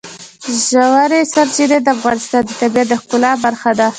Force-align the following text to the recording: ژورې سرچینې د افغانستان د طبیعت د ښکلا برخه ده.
ژورې 0.67 1.21
سرچینې 1.33 1.79
د 1.83 1.87
افغانستان 1.97 2.43
د 2.45 2.51
طبیعت 2.61 2.87
د 2.89 2.93
ښکلا 3.01 3.31
برخه 3.45 3.71
ده. 3.79 3.87